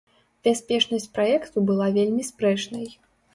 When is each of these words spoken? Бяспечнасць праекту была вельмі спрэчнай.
Бяспечнасць 0.45 1.05
праекту 1.17 1.57
была 1.69 1.91
вельмі 1.99 2.27
спрэчнай. 2.31 2.89